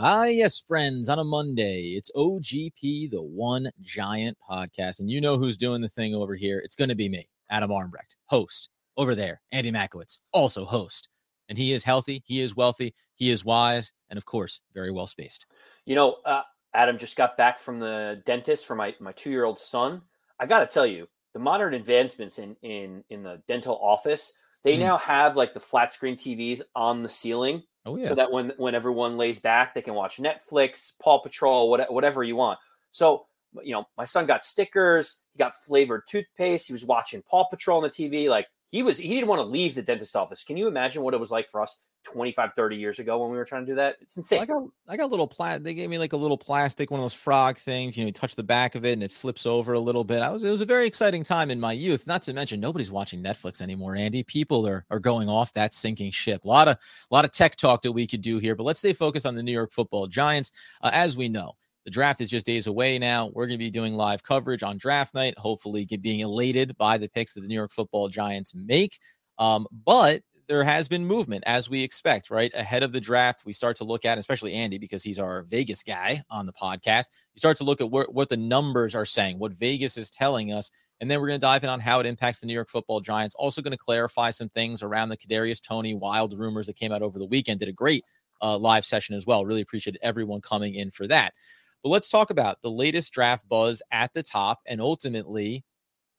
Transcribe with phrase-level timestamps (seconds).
[0.00, 5.00] Ah, yes, friends, on a Monday, it's OGP, the One Giant podcast.
[5.00, 6.60] And you know who's doing the thing over here.
[6.60, 8.70] It's going to be me, Adam Armbrecht, host.
[8.96, 11.08] Over there, Andy Makowitz, also host.
[11.48, 15.08] And he is healthy, he is wealthy, he is wise, and of course, very well
[15.08, 15.46] spaced.
[15.84, 19.44] You know, uh, Adam just got back from the dentist for my, my two year
[19.44, 20.02] old son.
[20.38, 24.76] I got to tell you, the modern advancements in, in, in the dental office, they
[24.76, 24.80] mm.
[24.80, 28.08] now have like the flat screen TVs on the ceiling Oh yeah.
[28.08, 32.22] So that when when everyone lays back, they can watch Netflix, Paw Patrol, what, whatever
[32.22, 32.58] you want.
[32.90, 33.26] So
[33.62, 35.22] you know, my son got stickers.
[35.32, 36.66] He got flavored toothpaste.
[36.66, 38.28] He was watching Paw Patrol on the TV.
[38.28, 40.44] Like he was, he didn't want to leave the dentist office.
[40.44, 41.80] Can you imagine what it was like for us
[42.12, 43.96] 25, 30 years ago when we were trying to do that?
[44.00, 44.40] It's insane.
[44.40, 45.64] I got, I got a little plastic.
[45.64, 47.96] They gave me like a little plastic, one of those frog things.
[47.96, 50.20] You know, you touch the back of it and it flips over a little bit.
[50.20, 52.06] I was, it was a very exciting time in my youth.
[52.06, 53.96] Not to mention, nobody's watching Netflix anymore.
[53.96, 56.44] Andy, people are are going off that sinking ship.
[56.44, 58.78] A lot of, a lot of tech talk that we could do here, but let's
[58.78, 60.52] stay focused on the New York Football Giants.
[60.82, 61.54] Uh, as we know,
[61.84, 63.30] the draft is just days away now.
[63.32, 67.08] We're going to be doing live coverage on draft night, hopefully being elated by the
[67.08, 68.98] picks that the New York Football Giants make.
[69.38, 72.50] Um, but there has been movement as we expect, right?
[72.54, 75.82] Ahead of the draft, we start to look at, especially Andy, because he's our Vegas
[75.82, 77.06] guy on the podcast.
[77.34, 80.70] You start to look at what the numbers are saying, what Vegas is telling us.
[81.00, 83.00] And then we're going to dive in on how it impacts the New York football
[83.00, 83.36] giants.
[83.38, 87.02] Also, going to clarify some things around the Kadarius Toney wild rumors that came out
[87.02, 87.60] over the weekend.
[87.60, 88.04] Did a great
[88.40, 89.44] uh, live session as well.
[89.44, 91.34] Really appreciate everyone coming in for that.
[91.82, 95.64] But let's talk about the latest draft buzz at the top and ultimately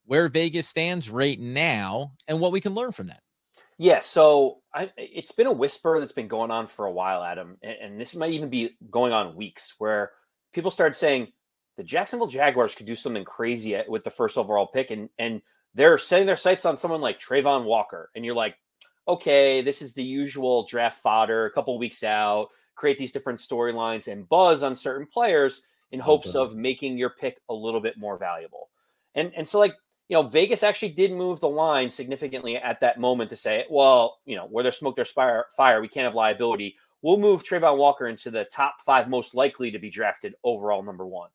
[0.05, 3.21] where Vegas stands right now and what we can learn from that.
[3.81, 7.57] Yeah, so I, it's been a whisper that's been going on for a while, Adam,
[7.63, 10.11] and, and, this might even be going on weeks where
[10.51, 11.29] people started saying
[11.77, 15.41] the Jacksonville Jaguars could do something crazy at, with the first overall pick, and and
[15.73, 18.57] they're setting their sights on someone like Travon Walker, and you're like,
[19.07, 24.11] okay, this is the usual draft fodder, a couple weeks out, create these different storylines
[24.11, 25.61] and buzz on certain players
[25.93, 28.71] in hopes of making your pick a little bit more valuable,
[29.15, 29.73] and and so like
[30.09, 34.17] you know, Vegas actually did move the line significantly at that moment to say, well,
[34.25, 35.81] you know, where there's smoke, there's fire, fire.
[35.81, 36.75] We can't have liability.
[37.03, 41.05] We'll move Travon Walker into the top five most likely to be drafted overall number
[41.05, 41.29] one.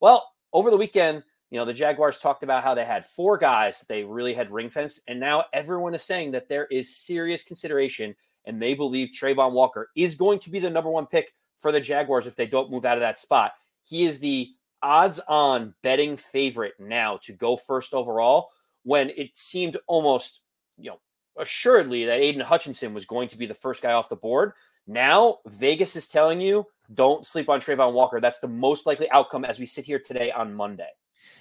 [0.00, 3.78] Well, over the weekend, you know, the Jaguars talked about how they had four guys
[3.78, 7.44] that they really had ring fenced, and now everyone is saying that there is serious
[7.44, 11.70] consideration, and they believe Travon Walker is going to be the number one pick for
[11.70, 13.52] the Jaguars if they don't move out of that spot.
[13.84, 14.50] He is the
[14.82, 18.50] odds on betting favorite now to go first overall
[18.82, 20.40] when it seemed almost,
[20.78, 21.00] you know,
[21.38, 24.52] assuredly that Aidan Hutchinson was going to be the first guy off the board.
[24.86, 28.20] Now Vegas is telling you don't sleep on Travon Walker.
[28.20, 30.88] That's the most likely outcome as we sit here today on Monday.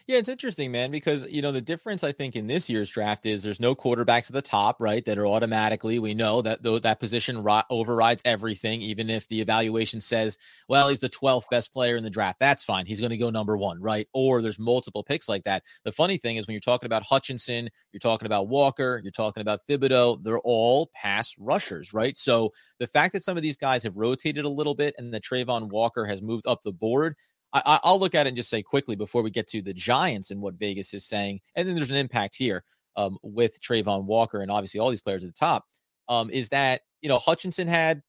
[0.07, 3.25] Yeah, it's interesting, man, because you know the difference I think in this year's draft
[3.25, 5.03] is there's no quarterbacks at the top, right?
[5.03, 9.41] That are automatically we know that though that position ri- overrides everything, even if the
[9.41, 10.38] evaluation says,
[10.69, 12.40] well, he's the 12th best player in the draft.
[12.40, 12.85] That's fine.
[12.85, 14.07] He's going to go number one, right?
[14.13, 15.63] Or there's multiple picks like that.
[15.84, 19.41] The funny thing is when you're talking about Hutchinson, you're talking about Walker, you're talking
[19.41, 22.17] about Thibodeaux, they're all pass rushers, right?
[22.17, 25.23] So the fact that some of these guys have rotated a little bit and that
[25.23, 27.16] Travon Walker has moved up the board
[27.63, 30.31] I, will look at it and just say quickly before we get to the Giants
[30.31, 32.63] and what Vegas is saying, and then there's an impact here
[32.95, 35.66] um, with Travon Walker and obviously all these players at the top.
[36.07, 38.01] Um, is that you know Hutchinson had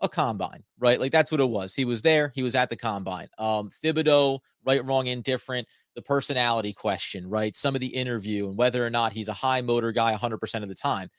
[0.00, 1.00] a combine, right?
[1.00, 1.74] Like that's what it was.
[1.74, 2.32] He was there.
[2.34, 3.28] He was at the combine.
[3.38, 5.68] Um, Thibodeaux, right, wrong, indifferent.
[5.94, 7.54] The personality question, right?
[7.54, 10.68] Some of the interview and whether or not he's a high motor guy 100% of
[10.68, 11.10] the time.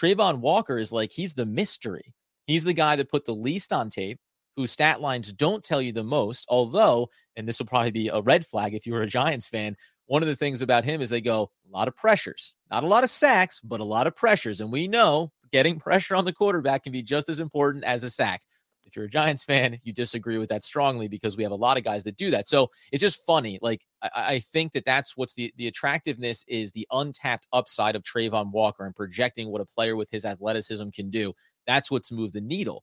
[0.00, 2.14] Travon Walker is like he's the mystery.
[2.46, 4.20] He's the guy that put the least on tape
[4.56, 6.44] whose stat lines don't tell you the most.
[6.48, 9.76] Although, and this will probably be a red flag if you were a Giants fan,
[10.06, 12.86] one of the things about him is they go a lot of pressures, not a
[12.88, 14.60] lot of sacks, but a lot of pressures.
[14.60, 18.10] And we know getting pressure on the quarterback can be just as important as a
[18.10, 18.42] sack.
[18.82, 21.78] If you're a Giants fan, you disagree with that strongly because we have a lot
[21.78, 22.48] of guys that do that.
[22.48, 23.60] So it's just funny.
[23.62, 28.02] Like I, I think that that's what's the the attractiveness is the untapped upside of
[28.02, 31.32] Travon Walker and projecting what a player with his athleticism can do.
[31.68, 32.82] That's what's moved the needle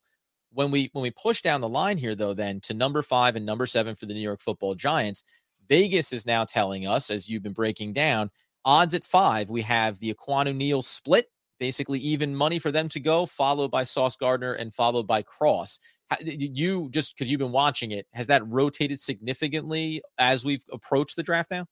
[0.52, 3.46] when we when we push down the line here though then to number 5 and
[3.46, 5.24] number 7 for the New York Football Giants
[5.68, 8.30] Vegas is now telling us as you've been breaking down
[8.66, 11.28] odds at 5 we have the Ekwonu Neal split
[11.60, 15.80] basically even money for them to go followed by Sauce Gardner and followed by Cross
[16.22, 21.24] you just because you've been watching it has that rotated significantly as we've approached the
[21.24, 21.68] draft now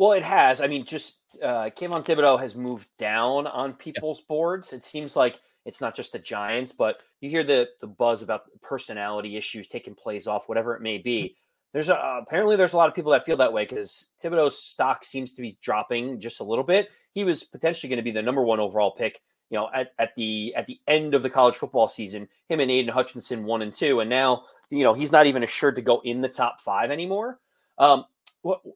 [0.00, 0.62] well, it has.
[0.62, 4.24] I mean, just uh, Kayvon Thibodeaux has moved down on people's yeah.
[4.28, 4.72] boards.
[4.72, 5.38] It seems like
[5.70, 9.94] it's not just the Giants, but you hear the the buzz about personality issues, taking
[9.94, 11.36] plays off, whatever it may be.
[11.72, 14.58] There's a, uh, apparently there's a lot of people that feel that way because Thibodeaux's
[14.58, 16.90] stock seems to be dropping just a little bit.
[17.12, 20.14] He was potentially going to be the number one overall pick you know, at, at
[20.14, 23.72] the at the end of the college football season, him and Aidan Hutchinson one and
[23.72, 26.90] two, and now you know he's not even assured to go in the top five
[26.90, 27.40] anymore.
[27.76, 28.04] Um,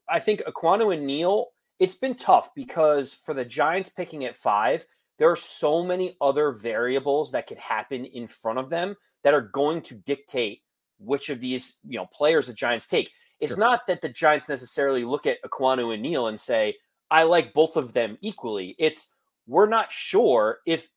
[0.08, 4.84] I think Ekwonu and Neal, it's been tough because for the Giants picking at five,
[5.18, 9.40] there are so many other variables that could happen in front of them that are
[9.40, 10.62] going to dictate
[10.98, 13.10] which of these you know players the Giants take.
[13.40, 13.58] It's sure.
[13.58, 16.76] not that the Giants necessarily look at Ekwonu and Neal and say,
[17.10, 18.74] I like both of them equally.
[18.78, 19.12] It's
[19.46, 20.88] we're not sure if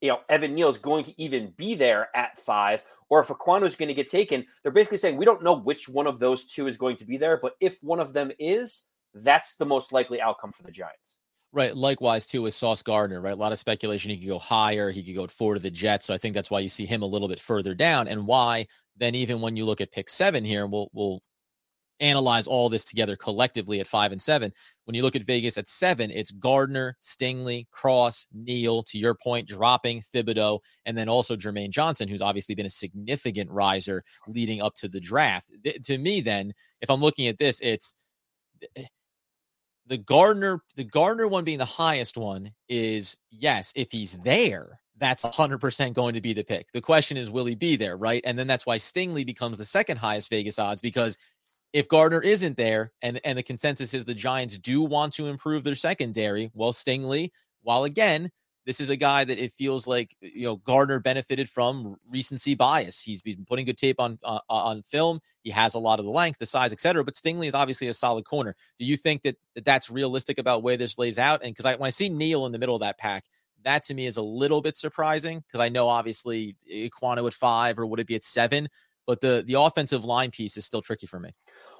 [0.00, 3.64] you know Evan Neal is going to even be there at five, or if Ekwonu
[3.64, 4.44] is going to get taken.
[4.62, 7.16] They're basically saying we don't know which one of those two is going to be
[7.16, 8.82] there, but if one of them is,
[9.14, 11.18] that's the most likely outcome for the Giants.
[11.54, 11.76] Right.
[11.76, 13.32] Likewise, too, with Sauce Gardner, right?
[13.32, 14.10] A lot of speculation.
[14.10, 14.90] He could go higher.
[14.90, 16.04] He could go four to the Jets.
[16.04, 18.08] So I think that's why you see him a little bit further down.
[18.08, 18.66] And why
[18.96, 21.22] then, even when you look at pick seven here, we'll, we'll
[22.00, 24.52] analyze all this together collectively at five and seven.
[24.86, 29.46] When you look at Vegas at seven, it's Gardner, Stingley, Cross, Neal, to your point,
[29.46, 34.74] dropping Thibodeaux, and then also Jermaine Johnson, who's obviously been a significant riser leading up
[34.74, 35.52] to the draft.
[35.84, 37.94] To me, then, if I'm looking at this, it's
[38.76, 38.86] eh,
[39.86, 45.24] the Gardner, the Gardner one being the highest one is yes, if he's there, that's
[45.24, 46.70] 100% going to be the pick.
[46.72, 48.22] The question is, will he be there, right?
[48.24, 51.18] And then that's why Stingley becomes the second highest Vegas odds because
[51.72, 55.64] if Gardner isn't there, and and the consensus is the Giants do want to improve
[55.64, 57.30] their secondary, well, Stingley,
[57.62, 58.30] while again,
[58.66, 63.00] this is a guy that it feels like you know Gardner benefited from recency bias.
[63.00, 65.20] He's been putting good tape on uh, on film.
[65.42, 67.04] He has a lot of the length, the size, etc.
[67.04, 68.56] But Stingley is obviously a solid corner.
[68.78, 71.42] Do you think that, that that's realistic about where this lays out?
[71.42, 73.24] And because I when I see Neal in the middle of that pack,
[73.64, 77.78] that to me is a little bit surprising because I know obviously Ekwonu at five
[77.78, 78.68] or would it be at seven?
[79.06, 81.34] But the the offensive line piece is still tricky for me.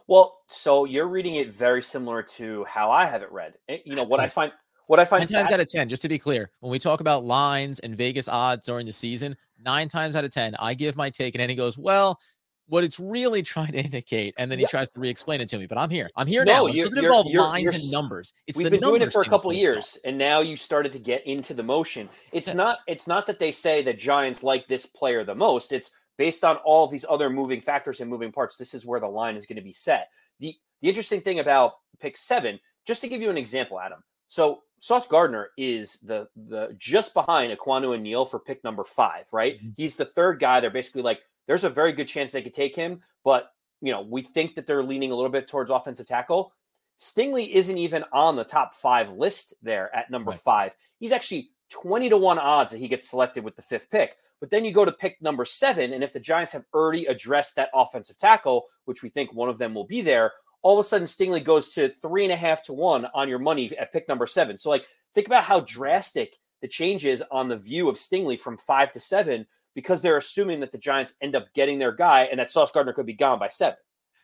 [0.06, 3.54] Well, so you're reading it very similar to how I have it read.
[3.68, 4.52] Eh, you know what I find
[4.86, 7.00] what I find nine times out of ten, just to be clear, when we talk
[7.00, 10.96] about lines and Vegas odds during the season, nine times out of ten, I give
[10.96, 12.20] my take, and then he goes, "Well,
[12.66, 14.68] what it's really trying to indicate," and then he yeah.
[14.68, 15.66] tries to re-explain it to me.
[15.66, 16.10] But I'm here.
[16.16, 16.66] I'm here no, now.
[16.66, 18.32] It doesn't involve you're, lines you're, and numbers.
[18.46, 21.26] It's we've been doing it for a couple years, and now you started to get
[21.26, 22.08] into the motion.
[22.32, 22.54] It's yeah.
[22.54, 22.78] not.
[22.86, 25.72] It's not that they say the Giants like this player the most.
[25.72, 29.00] It's based on all of these other moving factors and moving parts, this is where
[29.00, 30.08] the line is going to be set.
[30.40, 34.02] The the interesting thing about pick seven, just to give you an example, Adam.
[34.28, 39.24] So Sauce Gardner is the the just behind Ekwonu and Neal for pick number five,
[39.32, 39.56] right?
[39.56, 39.70] Mm-hmm.
[39.78, 40.60] He's the third guy.
[40.60, 43.50] They're basically like, there's a very good chance they could take him, but
[43.80, 46.52] you know, we think that they're leaning a little bit towards offensive tackle.
[47.00, 50.40] Stingley isn't even on the top five list there at number right.
[50.40, 50.76] five.
[51.00, 54.18] He's actually 20 to 1 odds that he gets selected with the fifth pick.
[54.38, 57.56] But then you go to pick number seven, and if the Giants have already addressed
[57.56, 60.32] that offensive tackle, which we think one of them will be there,
[60.64, 63.38] all of a sudden Stingley goes to three and a half to one on your
[63.38, 64.56] money at pick number seven.
[64.56, 68.56] So, like, think about how drastic the change is on the view of Stingley from
[68.56, 72.40] five to seven because they're assuming that the Giants end up getting their guy and
[72.40, 73.76] that Sauce Gardner could be gone by seven.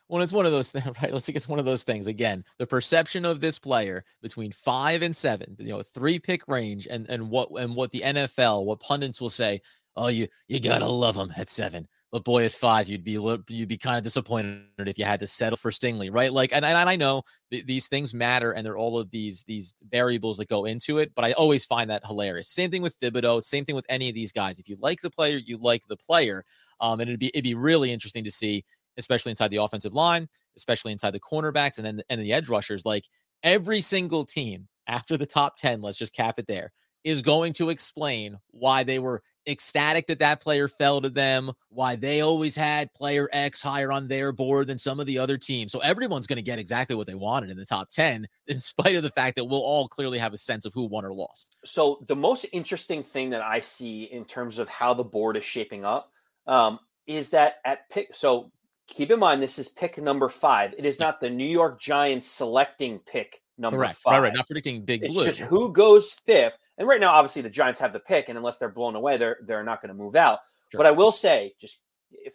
[0.08, 1.12] Well, it's one of those things, right?
[1.12, 2.06] Let's think it's one of those things.
[2.06, 6.88] Again, the perception of this player between five and seven, you know, three pick range,
[6.90, 9.60] and and what and what the NFL, what pundits will say,
[9.94, 11.86] oh, you you gotta love him at seven.
[12.12, 15.28] But boy, at five, you'd be you'd be kind of disappointed if you had to
[15.28, 16.32] settle for Stingley, right?
[16.32, 19.44] Like, and, and I know th- these things matter, and there are all of these
[19.44, 21.14] these variables that go into it.
[21.14, 22.48] But I always find that hilarious.
[22.48, 23.44] Same thing with Thibodeaux.
[23.44, 24.58] Same thing with any of these guys.
[24.58, 26.44] If you like the player, you like the player.
[26.80, 28.64] Um, and it'd be it'd be really interesting to see,
[28.98, 32.84] especially inside the offensive line, especially inside the cornerbacks, and then and the edge rushers.
[32.84, 33.04] Like
[33.44, 36.72] every single team after the top ten, let's just cap it there,
[37.04, 41.96] is going to explain why they were ecstatic that that player fell to them, why
[41.96, 45.72] they always had player X higher on their board than some of the other teams.
[45.72, 48.96] So everyone's going to get exactly what they wanted in the top 10, in spite
[48.96, 51.56] of the fact that we'll all clearly have a sense of who won or lost.
[51.64, 55.44] So the most interesting thing that I see in terms of how the board is
[55.44, 56.12] shaping up
[56.46, 58.50] um, is that at pick, so
[58.86, 60.74] keep in mind, this is pick number five.
[60.76, 63.96] It is not the New York Giants selecting pick number Correct.
[63.96, 64.12] five.
[64.14, 64.36] Right, right.
[64.36, 65.24] Not predicting big it's blue.
[65.24, 66.58] just who goes fifth.
[66.78, 69.38] And right now, obviously, the Giants have the pick, and unless they're blown away, they're
[69.46, 70.40] they're not going to move out.
[70.70, 70.78] Sure.
[70.78, 71.80] But I will say, just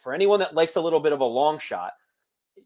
[0.02, 1.94] for anyone that likes a little bit of a long shot,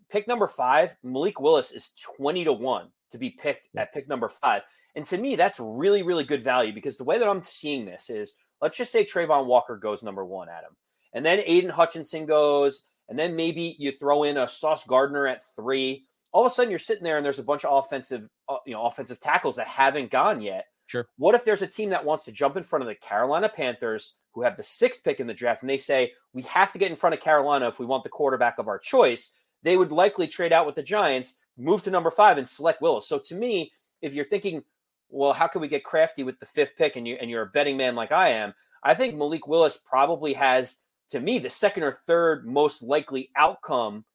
[0.10, 3.84] pick number five, Malik Willis is twenty to one to be picked yeah.
[3.84, 4.64] at pick number five.
[4.96, 8.10] And to me, that's really, really good value because the way that I'm seeing this
[8.10, 10.76] is let's just say Travon Walker goes number one, Adam.
[11.14, 15.44] And then Aidan Hutchinson goes, and then maybe you throw in a Sauce Gardner at
[15.56, 18.58] three all of a sudden you're sitting there and there's a bunch of offensive, uh,
[18.66, 20.66] you know, offensive tackles that haven't gone yet.
[20.90, 21.08] Sure.
[21.18, 24.16] What if there's a team that wants to jump in front of the Carolina Panthers,
[24.32, 26.90] who have the sixth pick in the draft, and they say we have to get
[26.90, 29.30] in front of Carolina if we want the quarterback of our choice?
[29.62, 33.08] They would likely trade out with the Giants, move to number five, and select Willis.
[33.08, 34.64] So to me, if you're thinking
[35.12, 36.96] well, how can we get crafty with the fifth pick?
[36.96, 38.54] And you and you're a betting man like I am.
[38.82, 40.78] I think Malik Willis probably has,
[41.10, 44.06] to me, the second or third most likely outcome.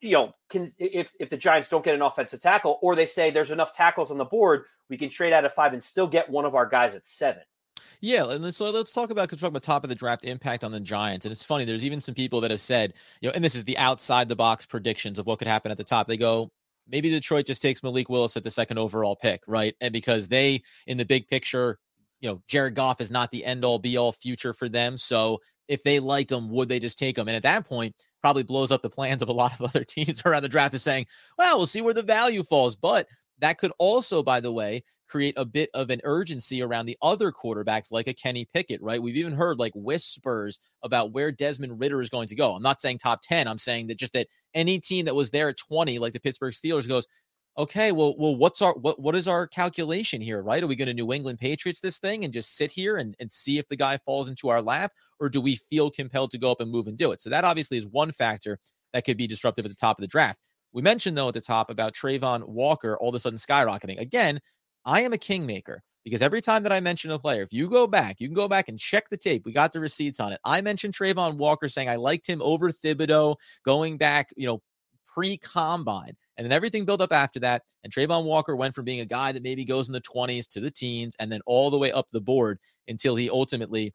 [0.00, 3.30] You know, can if if the Giants don't get an offensive tackle, or they say
[3.30, 6.30] there's enough tackles on the board, we can trade out of five and still get
[6.30, 7.42] one of our guys at seven.
[8.00, 10.72] Yeah, and so let's talk about because talk about top of the draft impact on
[10.72, 11.26] the Giants.
[11.26, 13.64] And it's funny, there's even some people that have said, you know, and this is
[13.64, 16.08] the outside the box predictions of what could happen at the top.
[16.08, 16.50] They go,
[16.88, 19.74] maybe Detroit just takes Malik Willis at the second overall pick, right?
[19.82, 21.78] And because they, in the big picture,
[22.20, 24.96] you know, Jared Goff is not the end all be all future for them.
[24.96, 27.28] So if they like him, would they just take him?
[27.28, 30.20] And at that point, probably blows up the plans of a lot of other teams
[30.26, 31.06] around the draft is saying,
[31.38, 32.74] well, we'll see where the value falls.
[32.74, 33.06] But
[33.38, 37.30] that could also, by the way, create a bit of an urgency around the other
[37.30, 39.00] quarterbacks like a Kenny Pickett, right?
[39.00, 42.54] We've even heard like whispers about where Desmond Ridder is going to go.
[42.54, 43.46] I'm not saying top 10.
[43.46, 46.52] I'm saying that just that any team that was there at 20, like the Pittsburgh
[46.52, 47.06] Steelers, goes,
[47.60, 50.62] okay, well, well, what's our what what is our calculation here, right?
[50.62, 53.30] Are we going to New England Patriots this thing and just sit here and, and
[53.30, 56.50] see if the guy falls into our lap, or do we feel compelled to go
[56.50, 57.20] up and move and do it?
[57.20, 58.58] So that obviously is one factor
[58.92, 60.40] that could be disruptive at the top of the draft.
[60.72, 64.00] We mentioned though at the top about Travon Walker all of a sudden skyrocketing.
[64.00, 64.40] Again,
[64.84, 67.86] I am a kingmaker because every time that I mention a player, if you go
[67.86, 69.44] back, you can go back and check the tape.
[69.44, 70.40] We got the receipts on it.
[70.44, 74.62] I mentioned Travon Walker saying I liked him over Thibodeaux going back, you know,
[75.06, 76.16] pre combine.
[76.40, 77.64] And then everything built up after that.
[77.84, 80.60] And Travon Walker went from being a guy that maybe goes in the 20s to
[80.60, 83.92] the teens and then all the way up the board until he ultimately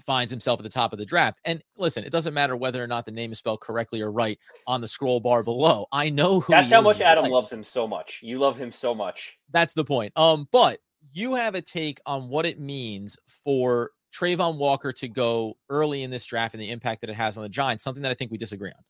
[0.00, 1.38] finds himself at the top of the draft.
[1.44, 4.38] And listen, it doesn't matter whether or not the name is spelled correctly or right
[4.66, 5.84] on the scroll bar below.
[5.92, 7.32] I know who That's how much Adam right.
[7.32, 8.20] loves him so much.
[8.22, 9.36] You love him so much.
[9.50, 10.14] That's the point.
[10.16, 10.78] Um, but
[11.12, 13.14] you have a take on what it means
[13.44, 17.36] for Travon Walker to go early in this draft and the impact that it has
[17.36, 18.82] on the Giants, something that I think we disagree on.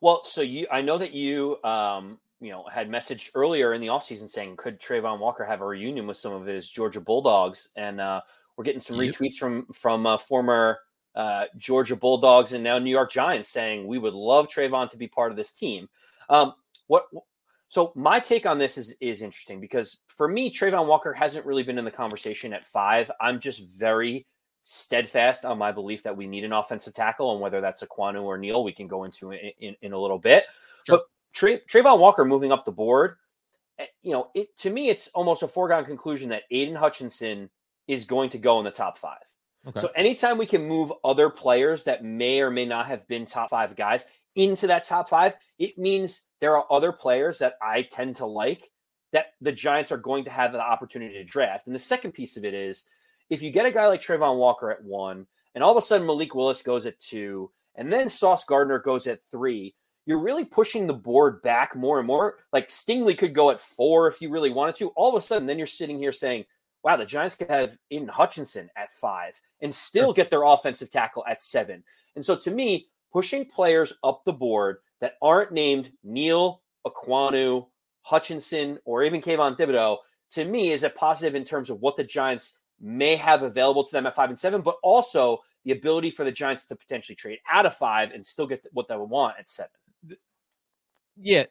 [0.00, 3.88] Well, so you I know that you um you know had messaged earlier in the
[3.88, 8.00] offseason saying could Travon Walker have a reunion with some of his Georgia Bulldogs and
[8.00, 8.20] uh
[8.56, 9.14] we're getting some yep.
[9.14, 10.80] retweets from from uh, former
[11.14, 15.08] uh, Georgia Bulldogs and now New York Giants saying we would love Travon to be
[15.08, 15.88] part of this team.
[16.28, 16.52] Um,
[16.86, 17.06] what?
[17.68, 21.62] So my take on this is is interesting because for me, Travon Walker hasn't really
[21.62, 23.10] been in the conversation at five.
[23.20, 24.26] I'm just very
[24.62, 28.38] steadfast on my belief that we need an offensive tackle, and whether that's Ekwonu or
[28.38, 30.44] Neal, we can go into in, in, in a little bit.
[30.86, 30.98] Sure.
[30.98, 33.16] But Tra- Travon Walker moving up the board,
[33.78, 37.50] eh, you know, it to me, it's almost a foregone conclusion that Aidan Hutchinson
[37.88, 39.18] is going to go in the top five.
[39.66, 39.80] Okay.
[39.80, 43.50] So anytime we can move other players that may or may not have been top
[43.50, 48.16] five guys into that top five, it means there are other players that I tend
[48.16, 48.70] to like
[49.12, 51.66] that the Giants are going to have the opportunity to draft.
[51.66, 52.86] And the second piece of it is
[53.30, 56.06] if you get a guy like Travon Walker at one, and all of a sudden
[56.06, 60.86] Malik Willis goes at two, and then Sauce Gardner goes at three, you're really pushing
[60.86, 62.38] the board back more and more.
[62.52, 64.88] Like Stingley could go at four if you really wanted to.
[64.90, 66.44] All of a sudden, then you're sitting here saying,
[66.82, 71.24] wow, the Giants could have in Hutchinson at five and still get their offensive tackle
[71.28, 71.84] at seven.
[72.16, 77.66] And so to me, pushing players up the board that aren't named Neal, Ekwonu,
[78.02, 79.98] Hutchinson, or even Kayvon Thibodeaux,
[80.32, 83.92] to me is a positive in terms of what the Giants may have available to
[83.92, 87.38] them at five and seven, but also the ability for the Giants to potentially trade
[87.50, 89.70] out of five and still get what they would want at seven.
[91.16, 91.44] Yeah,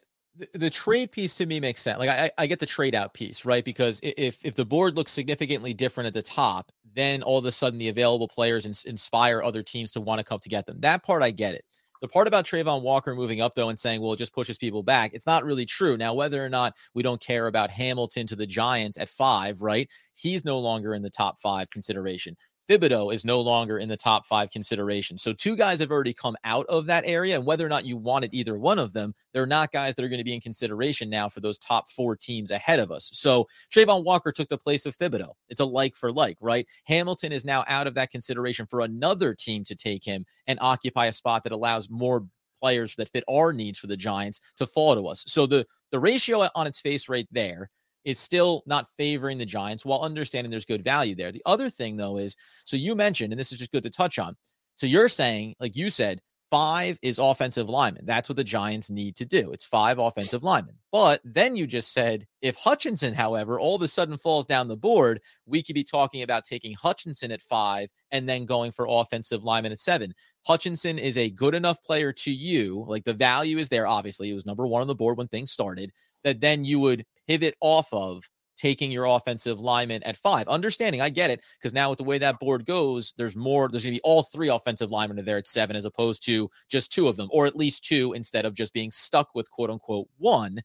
[0.53, 1.99] the, trade piece to me makes sense.
[1.99, 3.63] Like I, I get the trade out piece, right?
[3.63, 7.51] Because if if the board looks significantly different at the top, then all of a
[7.51, 10.79] sudden the available players ins- inspire other teams to want to come to get them.
[10.79, 11.65] That part I get it.
[12.01, 14.83] The part about Travon Walker moving up though and saying, well, it just pushes people
[14.83, 15.97] back, it's not really true.
[15.97, 19.89] Now, whether or not we don't care about Hamilton to the Giants at five, right?
[20.13, 22.37] He's no longer in the top five consideration.
[22.69, 25.17] Thibodeaux is no longer in the top five consideration.
[25.17, 27.35] So two guys have already come out of that area.
[27.35, 30.09] And whether or not you wanted either one of them, they're not guys that are
[30.09, 33.09] going to be in consideration now for those top four teams ahead of us.
[33.13, 35.33] So Travon Walker took the place of Thibodeaux.
[35.49, 36.67] It's a like for like, right?
[36.85, 41.07] Hamilton is now out of that consideration for another team to take him and occupy
[41.07, 42.25] a spot that allows more
[42.61, 45.23] players that fit our needs for the Giants to fall to us.
[45.27, 47.71] So the the ratio on its face right there
[48.05, 51.31] is still not favoring the Giants while understanding there's good value there.
[51.31, 54.19] The other thing, though, is so you mentioned, and this is just good to touch
[54.19, 54.35] on.
[54.75, 58.05] So you're saying, like you said, five is offensive linemen.
[58.05, 59.51] That's what the Giants need to do.
[59.51, 60.75] It's five offensive linemen.
[60.91, 64.77] But then you just said if Hutchinson, however, all of a sudden falls down the
[64.77, 69.43] board, we could be talking about taking Hutchinson at five and then going for offensive
[69.43, 70.13] linemen at seven.
[70.47, 72.83] Hutchinson is a good enough player to you.
[72.87, 73.85] Like the value is there.
[73.85, 75.91] Obviously, it was number one on the board when things started.
[76.23, 78.23] That then you would pivot off of
[78.57, 80.47] taking your offensive lineman at five.
[80.49, 83.83] Understanding, I get it, because now with the way that board goes, there's more, there's
[83.83, 86.91] going to be all three offensive linemen are there at seven as opposed to just
[86.91, 90.09] two of them, or at least two instead of just being stuck with quote unquote
[90.17, 90.59] one.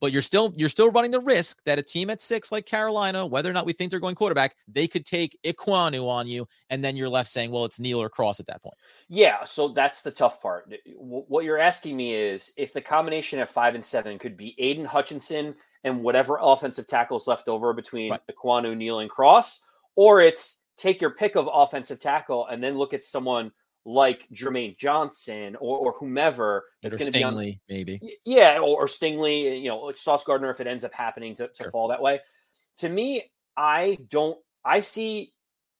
[0.00, 3.26] But you're still you're still running the risk that a team at six like Carolina,
[3.26, 6.82] whether or not we think they're going quarterback, they could take Ekwonu on you, and
[6.82, 8.76] then you're left saying, well, it's Neal or Cross at that point.
[9.08, 10.72] Yeah, so that's the tough part.
[10.96, 14.86] What you're asking me is if the combination at five and seven could be Aidan
[14.86, 15.54] Hutchinson
[15.84, 18.20] and whatever offensive tackles left over between right.
[18.30, 19.60] Ekwonu, Neal, and Cross,
[19.96, 23.52] or it's take your pick of offensive tackle and then look at someone
[23.84, 27.34] like Jermaine Johnson or, or whomever that's going to be on
[27.68, 28.00] maybe.
[28.24, 31.48] Yeah, or, or, Stingley, eh, you know, Sauce Gardner if it ends up happening to,
[31.48, 31.70] to sure.
[31.70, 32.20] fall that way.
[32.78, 33.24] To me,
[33.56, 35.32] I don't I see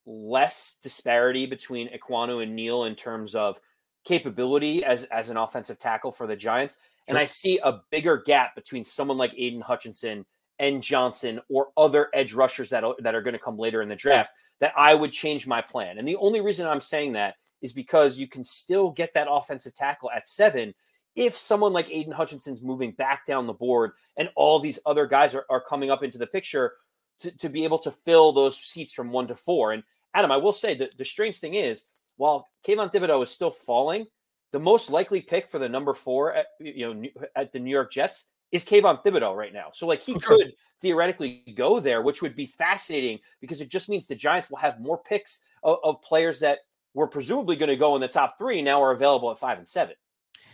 [0.06, 3.60] less disparity between Ekwonu and Neal in terms of
[4.04, 6.76] capability as as an offensive tackle for the Giants.
[7.08, 10.24] And I see a bigger gap between someone like Aidan Hutchinson
[10.60, 13.96] and Johnson or other edge rushers that, that are going to come later in the
[13.96, 14.30] draft
[14.60, 15.98] that I would change my plan.
[15.98, 19.74] And the only reason I'm saying that is because you can still get that offensive
[19.74, 20.74] tackle at seven
[21.16, 25.34] if someone like Aidan Hutchinson's moving back down the board and all these other guys
[25.34, 26.74] are, are coming up into the picture
[27.20, 29.72] to, to be able to fill those seats from one to four.
[29.72, 29.82] And
[30.14, 31.86] Adam, I will say that the strange thing is,
[32.16, 34.06] while Kayvon Thibodeaux is still falling,
[34.52, 37.92] the most likely pick for the number four at you know at the New York
[37.92, 39.68] Jets is Kayvon Thibodeaux right now.
[39.72, 43.88] So like he oh, could theoretically go there, which would be fascinating because it just
[43.88, 46.60] means the Giants will have more picks of, of players that
[46.94, 49.68] were presumably going to go in the top three now are available at five and
[49.68, 49.94] seven.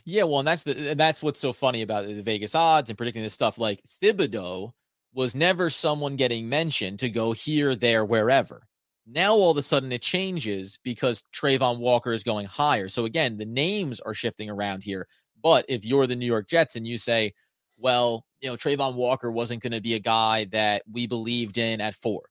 [0.05, 3.23] Yeah, well, and that's the that's what's so funny about the Vegas odds and predicting
[3.23, 3.59] this stuff.
[3.59, 4.71] Like Thibodeaux
[5.12, 8.62] was never someone getting mentioned to go here, there, wherever.
[9.07, 12.88] Now all of a sudden it changes because Travon Walker is going higher.
[12.88, 15.07] So again, the names are shifting around here.
[15.43, 17.33] But if you're the New York Jets and you say,
[17.78, 21.81] well, you know, Travon Walker wasn't going to be a guy that we believed in
[21.81, 22.23] at four,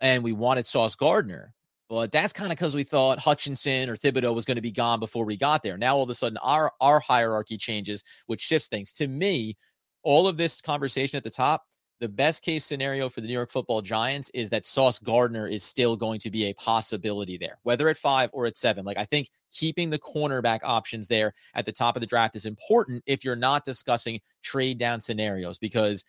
[0.00, 1.54] and we wanted Sauce Gardner,
[1.88, 5.00] but that's kind of because we thought Hutchinson or Thibodeaux was going to be gone
[5.00, 5.78] before we got there.
[5.78, 8.92] Now all of a sudden our our hierarchy changes, which shifts things.
[8.94, 9.56] To me,
[10.02, 11.64] all of this conversation at the top
[11.98, 15.62] the best case scenario for the New York football Giants is that Sauce Gardner is
[15.62, 18.84] still going to be a possibility there, whether at five or at seven.
[18.84, 22.44] Like, I think keeping the cornerback options there at the top of the draft is
[22.44, 26.04] important if you're not discussing trade down scenarios, because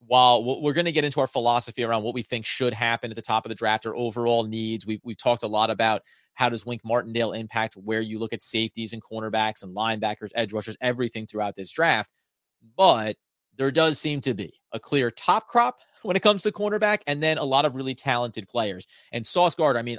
[0.00, 3.16] while we're going to get into our philosophy around what we think should happen at
[3.16, 6.02] the top of the draft or overall needs, we've, we've talked a lot about
[6.34, 10.52] how does Wink Martindale impact where you look at safeties and cornerbacks and linebackers, edge
[10.52, 12.12] rushers, everything throughout this draft.
[12.76, 13.16] But
[13.56, 17.22] there does seem to be a clear top crop when it comes to cornerback and
[17.22, 18.86] then a lot of really talented players.
[19.12, 19.98] And Sauce Gardner, I mean,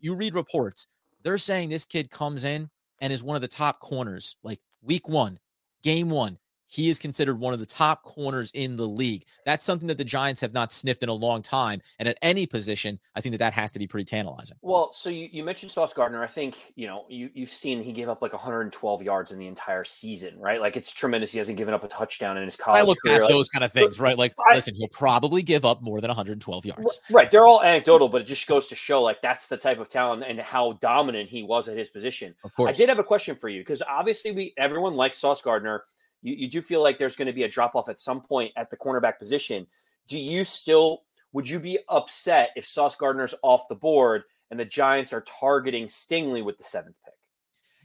[0.00, 0.88] you read reports,
[1.22, 5.08] they're saying this kid comes in and is one of the top corners, like week
[5.08, 5.38] one,
[5.82, 9.24] game one, he is considered one of the top corners in the league.
[9.44, 11.80] That's something that the Giants have not sniffed in a long time.
[11.98, 14.56] And at any position, I think that that has to be pretty tantalizing.
[14.62, 16.22] Well, so you, you mentioned Sauce Gardner.
[16.22, 19.46] I think, you know, you, you've seen he gave up like 112 yards in the
[19.46, 20.60] entire season, right?
[20.60, 21.32] Like it's tremendous.
[21.32, 23.16] He hasn't given up a touchdown in his college I look career.
[23.16, 24.16] past like, those kind of things, right?
[24.16, 27.00] Like, I, listen, he'll probably give up more than 112 yards.
[27.10, 27.30] Right.
[27.30, 30.24] They're all anecdotal, but it just goes to show like that's the type of talent
[30.26, 32.34] and how dominant he was at his position.
[32.44, 32.70] Of course.
[32.70, 35.84] I did have a question for you because obviously we everyone likes Sauce Gardner
[36.24, 38.52] you, you do feel like there's going to be a drop off at some point
[38.56, 39.68] at the cornerback position.
[40.08, 44.64] Do you still would you be upset if Sauce Gardner's off the board and the
[44.64, 47.14] Giants are targeting Stingley with the seventh pick?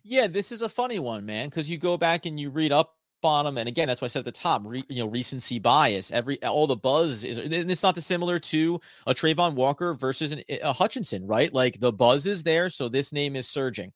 [0.04, 2.96] Yeah, this is a funny one, man, because you go back and you read up
[3.24, 5.60] on them, and again, that's why I said at the top, re, you know, recency
[5.60, 6.12] bias.
[6.12, 10.72] Every all the buzz is, it's not dissimilar to a Travon Walker versus an, a
[10.72, 11.54] Hutchinson, right?
[11.54, 13.92] Like the buzz is there, so this name is surging.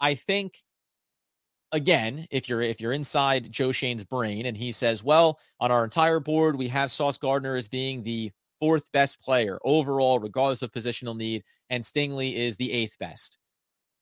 [0.00, 0.62] I think
[1.72, 5.84] again, if you're if you're inside Joe Schoen's brain and he says, "Well, on our
[5.84, 10.72] entire board, we have Sauce Gardner as being the fourth best player overall, regardless of
[10.72, 13.38] positional need, and Stingley is the eighth best."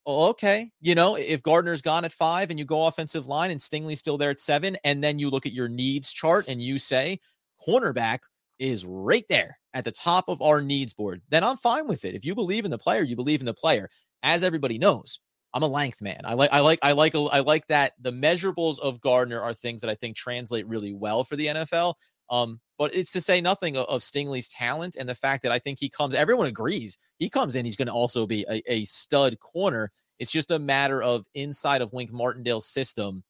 [0.06, 3.60] Oh, okay, you know, if Gardner's gone at five and you go offensive line and
[3.60, 6.78] Stingley's still there at seven, and then you look at your needs chart and you
[6.78, 7.20] say
[7.66, 8.20] cornerback
[8.58, 12.14] is right there at the top of our needs board, then I'm fine with it.
[12.14, 13.88] If you believe in the player, you believe in the player.
[14.22, 15.20] As everybody knows,
[15.54, 16.20] I'm a length man.
[16.24, 19.80] I like I like I like I like that the measurables of Gardner are things
[19.82, 21.94] that I think translate really well for the NFL.
[22.28, 25.60] Um, but it's to say nothing of, of Stingley's talent and the fact that I
[25.60, 26.16] think he comes.
[26.16, 27.64] Everyone agrees he comes in.
[27.64, 29.92] He's going to also be a, a stud corner.
[30.18, 33.22] It's just a matter of inside of Wink Martindale's system.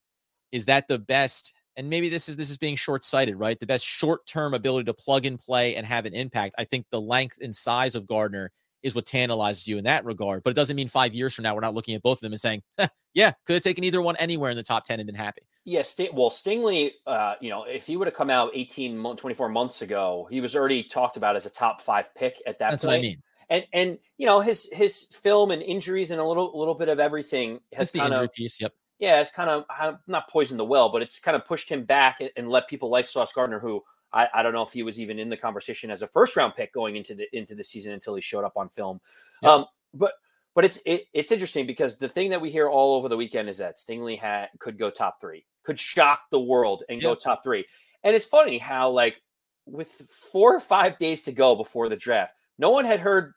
[0.51, 1.53] Is that the best?
[1.77, 3.61] And maybe this is this is being short sighted, right?
[3.61, 6.55] The best short term ability to plug and play and have an impact.
[6.57, 8.51] I think the length and size of Gardner
[8.85, 10.43] is what tantalizes you in that regard.
[10.45, 12.33] But it doesn't mean five years from now we're not looking at both of them
[12.33, 12.63] and saying,
[13.15, 15.43] yeah, could have taken either one anywhere in the top 10 and been happy.
[15.65, 19.81] Yeah, well, Stingley, uh, you know, if he would have come out 18, 24 months
[19.81, 22.93] ago, he was already talked about as a top five pick at that That's point.
[22.93, 23.23] what I mean.
[23.51, 26.99] And and you know his his film and injuries and a little little bit of
[26.99, 28.59] everything has kind of piece.
[28.59, 28.73] Yep.
[28.99, 32.23] yeah, it's kind of not poisoned the well, but it's kind of pushed him back
[32.23, 33.83] and, and let people like Sauce Gardner, who
[34.15, 36.55] I, I, don't know if he was even in the conversation as a first round
[36.55, 39.01] pick going into the into the season until he showed up on film.
[39.43, 39.51] Yep.
[39.51, 40.13] Um, but
[40.55, 43.49] but it's it, it's interesting because the thing that we hear all over the weekend
[43.49, 47.11] is that Stingley had could go top three, could shock the world and yep.
[47.11, 47.67] go top three.
[48.05, 49.21] And it's funny how like
[49.67, 49.91] with
[50.31, 53.35] four or five days to go before the draft, no one had heard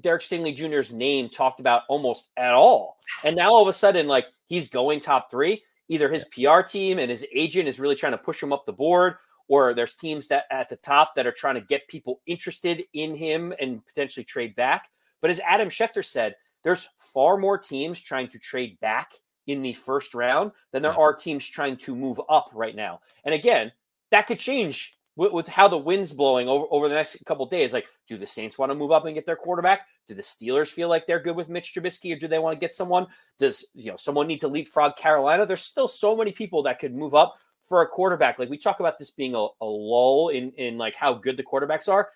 [0.00, 2.98] Derek Stingley Jr.'s name talked about almost at all.
[3.22, 5.62] And now all of a sudden, like he's going top three.
[5.88, 8.72] Either his PR team and his agent is really trying to push him up the
[8.72, 9.16] board,
[9.52, 13.14] or there's teams that at the top that are trying to get people interested in
[13.14, 14.88] him and potentially trade back.
[15.20, 19.12] But as Adam Schefter said, there's far more teams trying to trade back
[19.46, 23.00] in the first round than there are teams trying to move up right now.
[23.26, 23.72] And again,
[24.10, 27.74] that could change with, with how the wind's blowing over, over the next couple days.
[27.74, 29.82] Like, do the Saints want to move up and get their quarterback?
[30.08, 32.66] Do the Steelers feel like they're good with Mitch Trubisky, or do they want to
[32.66, 33.06] get someone?
[33.38, 35.44] Does you know someone need to leapfrog Carolina?
[35.44, 37.36] There's still so many people that could move up
[37.72, 38.38] for a quarterback.
[38.38, 41.42] Like we talk about this being a, a lull in in like how good the
[41.42, 42.10] quarterbacks are.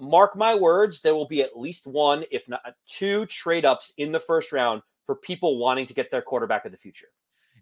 [0.00, 4.12] Mark my words, there will be at least one, if not two, trade ups in
[4.12, 7.08] the first round for people wanting to get their quarterback of the future.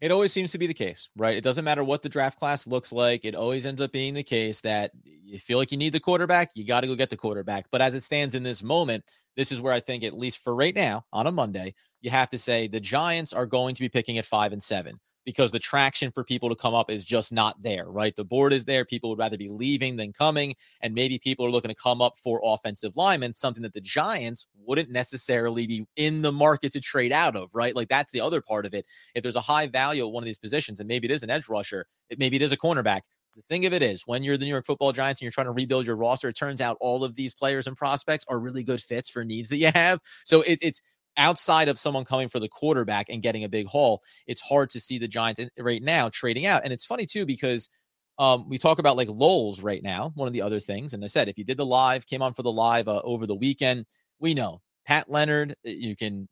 [0.00, 1.36] It always seems to be the case, right?
[1.36, 3.24] It doesn't matter what the draft class looks like.
[3.24, 6.50] It always ends up being the case that you feel like you need the quarterback,
[6.54, 7.66] you got to go get the quarterback.
[7.72, 9.02] But as it stands in this moment,
[9.34, 12.30] this is where I think, at least for right now, on a Monday, you have
[12.30, 15.58] to say the Giants are going to be picking at five and seven because the
[15.58, 18.14] traction for people to come up is just not there, right?
[18.14, 18.84] The board is there.
[18.84, 20.54] People would rather be leaving than coming.
[20.80, 24.46] And maybe people are looking to come up for offensive linemen, something that the Giants
[24.66, 27.74] wouldn't necessarily be in the market to trade out of, right?
[27.74, 28.86] Like that's the other part of it.
[29.14, 31.30] If there's a high value at one of these positions, and maybe it is an
[31.30, 33.02] edge rusher, it, maybe it is a cornerback.
[33.34, 35.46] The thing of it is, when you're the New York football Giants and you're trying
[35.46, 38.62] to rebuild your roster, it turns out all of these players and prospects are really
[38.62, 40.00] good fits for needs that you have.
[40.26, 40.82] So it, it's
[41.16, 44.80] outside of someone coming for the quarterback and getting a big haul, it's hard to
[44.80, 46.62] see the Giants right now trading out.
[46.64, 47.70] And it's funny too because
[48.18, 50.12] um, we talk about like lulls right now.
[50.14, 52.34] One of the other things, and I said if you did the live, came on
[52.34, 53.86] for the live uh, over the weekend,
[54.18, 55.52] we know Pat Leonard.
[55.66, 56.28] Uh, you can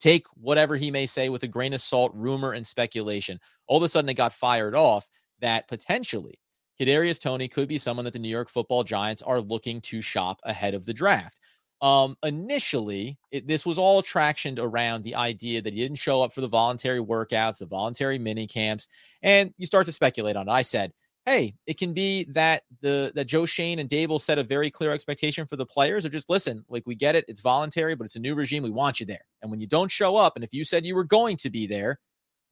[0.00, 3.38] take whatever he may say with a grain of salt, rumor and speculation.
[3.66, 5.08] All of a sudden, it got fired off
[5.40, 6.38] that potentially
[6.78, 10.40] Kadarius Toney could be someone that the New York Football Giants are looking to shop
[10.44, 11.40] ahead of the draft.
[11.82, 16.32] Um, initially, it, this was all tractioned around the idea that he didn't show up
[16.32, 18.88] for the voluntary workouts, the voluntary mini camps,
[19.22, 20.52] and you start to speculate on it.
[20.52, 20.92] I said,
[21.26, 24.90] hey, it can be that the that Joe Schoen and Daboll set a very clear
[24.90, 28.16] expectation for the players or just listen, like we get it, it's voluntary, but it's
[28.16, 28.62] a new regime.
[28.62, 29.24] We want you there.
[29.42, 31.66] And when you don't show up, and if you said you were going to be
[31.66, 31.98] there,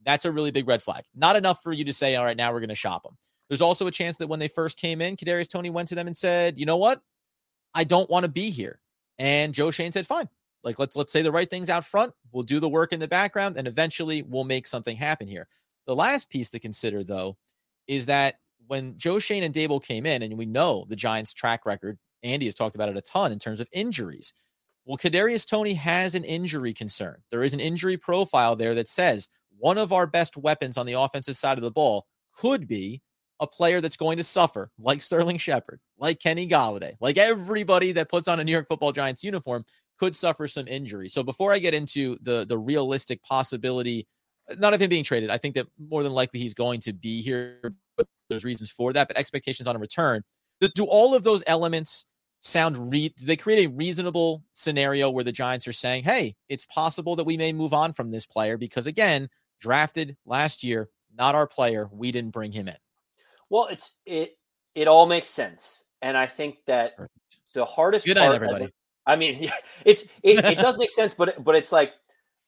[0.05, 1.05] that's a really big red flag.
[1.15, 3.17] Not enough for you to say, all right, now we're going to shop them.
[3.49, 6.07] There's also a chance that when they first came in, Kadarius Toney went to them
[6.07, 7.01] and said, you know what?
[7.75, 8.81] I don't want to be here.
[9.19, 10.29] And Joe Schoen said, fine.
[10.65, 12.13] Like let's let's say the right things out front.
[12.33, 15.47] We'll do the work in the background, and eventually we'll make something happen here.
[15.87, 17.37] The last piece to consider, though,
[17.87, 21.67] is that when Joe Schoen and Daboll came in, and we know the Giants' track
[21.67, 24.33] record, Andy has talked about it a ton in terms of injuries.
[24.87, 27.23] Well, Kadarius Toney has an injury concern.
[27.31, 30.95] There is an injury profile there that says one of our best weapons on the
[30.95, 33.03] offensive side of the ball could be
[33.41, 38.09] a player that's going to suffer, like Sterling Shepard, like Kenny Golladay, like everybody that
[38.09, 39.65] puts on a New York Football Giants uniform
[39.99, 41.09] could suffer some injury.
[41.09, 44.07] So before I get into the the realistic possibility,
[44.59, 47.23] not of him being traded, I think that more than likely he's going to be
[47.23, 47.75] here.
[47.97, 49.09] But there's reasons for that.
[49.09, 50.23] But expectations on a return.
[50.61, 52.07] Do all of those elements
[52.41, 53.13] sound re?
[53.17, 57.25] Do they create a reasonable scenario where the Giants are saying, "Hey, it's possible that
[57.25, 59.29] we may move on from this player because again,
[59.61, 61.89] drafted last year, not our player.
[61.93, 62.77] We didn't bring him in."
[63.51, 64.37] Well, it's it
[64.75, 67.39] it all makes sense, and I think that Perfect.
[67.55, 68.29] the hardest Good part.
[68.29, 68.65] Night, everybody.
[68.65, 68.71] A,
[69.07, 69.51] I mean,
[69.85, 71.93] it's it, it does make sense, but but it's like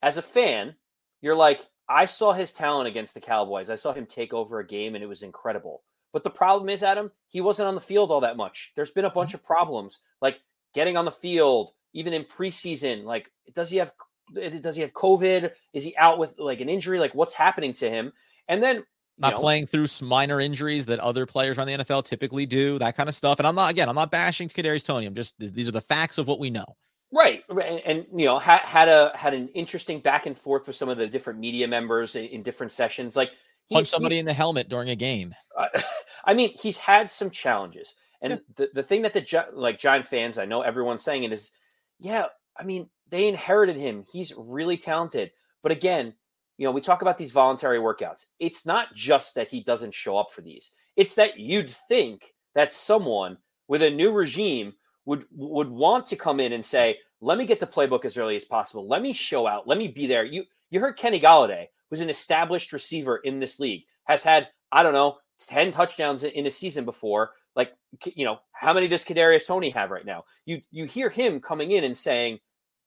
[0.02, 0.74] as a fan,
[1.20, 3.70] you're like, I saw his talent against the Cowboys.
[3.70, 5.82] I saw him take over a game, and it was incredible.
[6.12, 8.72] But the problem is, Adam, he wasn't on the field all that much.
[8.74, 9.36] There's been a bunch mm-hmm.
[9.36, 10.38] of problems, like
[10.74, 13.04] getting on the field, even in preseason.
[13.04, 13.92] Like, does he have
[14.32, 15.52] does he have COVID?
[15.72, 16.98] Is he out with like an injury?
[16.98, 18.12] Like, what's happening to him?
[18.48, 18.84] And then
[19.18, 22.96] not know, playing through minor injuries that other players around the NFL typically do, that
[22.96, 23.38] kind of stuff.
[23.38, 25.06] And I'm not again, I'm not bashing Kadarius Toney.
[25.06, 26.76] I'm just these are the facts of what we know.
[27.12, 30.76] Right, and, and you know had had a had an interesting back and forth with
[30.76, 33.16] some of the different media members in, in different sessions.
[33.16, 33.30] Like
[33.66, 35.34] he, punch somebody in the helmet during a game.
[35.56, 35.68] Uh,
[36.24, 38.38] I mean, he's had some challenges, and yeah.
[38.56, 41.52] the the thing that the like Giant fans, I know everyone's saying it is,
[42.00, 42.26] yeah.
[42.58, 44.04] I mean, they inherited him.
[44.10, 45.30] He's really talented,
[45.62, 46.14] but again,
[46.58, 48.26] you know, we talk about these voluntary workouts.
[48.38, 50.70] It's not just that he doesn't show up for these.
[50.96, 53.36] It's that you'd think that someone
[53.68, 57.60] with a new regime would would want to come in and say, "Let me get
[57.60, 58.88] the playbook as early as possible.
[58.88, 59.68] Let me show out.
[59.68, 63.60] Let me be there." You you heard Kenny Golladay who's an established receiver in this
[63.60, 67.32] league, has had, I don't know, 10 touchdowns in a season before.
[67.54, 67.72] Like,
[68.04, 70.24] you know, how many does Kadarius Toney have right now?
[70.44, 72.38] You you hear him coming in and saying,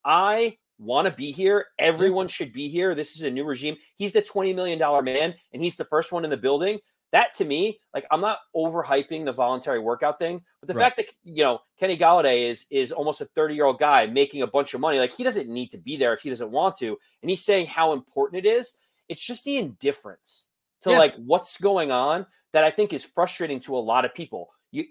[0.04, 1.66] I want to be here.
[1.78, 2.94] Everyone should be here.
[2.94, 3.76] This is a new regime.
[3.96, 6.78] He's the $20 million man, and he's the first one in the building.
[7.12, 10.84] That to me, like I'm not overhyping the voluntary workout thing, but the right.
[10.84, 14.42] fact that you know Kenny Golladay is is almost a 30 year old guy making
[14.42, 16.76] a bunch of money, like he doesn't need to be there if he doesn't want
[16.76, 18.76] to, and he's saying how important it is.
[19.08, 20.50] It's just the indifference
[20.82, 20.98] to yeah.
[20.98, 24.50] like what's going on that I think is frustrating to a lot of people.
[24.70, 24.84] You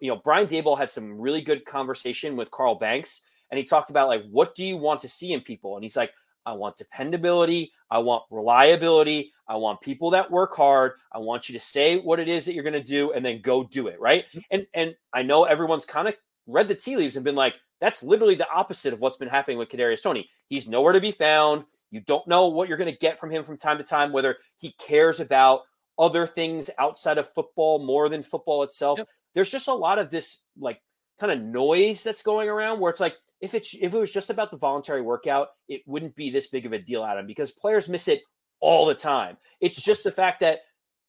[0.00, 3.90] you know, Brian Daboll had some really good conversation with Carl Banks and he talked
[3.90, 6.12] about like what do you want to see in people and he's like
[6.44, 11.52] i want dependability i want reliability i want people that work hard i want you
[11.52, 14.00] to say what it is that you're going to do and then go do it
[14.00, 14.40] right mm-hmm.
[14.50, 16.16] and and i know everyone's kind of
[16.48, 19.58] read the tea leaves and been like that's literally the opposite of what's been happening
[19.58, 20.30] with Kadarius Toney.
[20.48, 21.64] He's nowhere to be found.
[21.90, 24.36] You don't know what you're going to get from him from time to time, whether
[24.60, 25.62] he cares about
[25.98, 29.00] other things outside of football more than football itself.
[29.00, 29.08] Yep.
[29.34, 30.80] There's just a lot of this like
[31.18, 34.30] kind of noise that's going around where it's like if it's if it was just
[34.30, 37.88] about the voluntary workout, it wouldn't be this big of a deal, Adam, because players
[37.88, 38.22] miss it
[38.60, 39.36] all the time.
[39.60, 40.60] It's just the fact that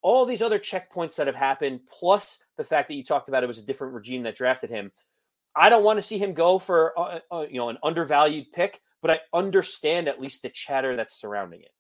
[0.02, 3.48] all these other checkpoints that have happened, plus the fact that you talked about it
[3.48, 4.92] was a different regime that drafted him.
[5.56, 8.82] I don't want to see him go for uh, uh, you know an undervalued pick,
[9.04, 11.72] but I understand at least the chatter that's surrounding it.